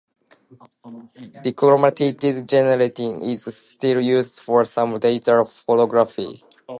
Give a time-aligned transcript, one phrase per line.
[1.43, 2.17] Dichromated
[2.47, 6.41] gelatine is still used for some laser holography.